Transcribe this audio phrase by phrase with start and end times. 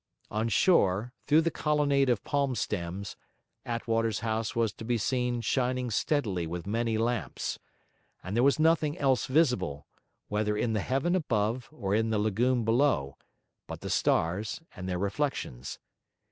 [0.31, 3.15] On shore, through the colonnade of palm stems,
[3.67, 7.59] Attwater's house was to be seen shining steadily with many lamps.
[8.23, 9.85] And there was nothing else visible,
[10.27, 13.15] whether in the heaven above or in the lagoon below,
[13.67, 15.77] but the stars and their reflections.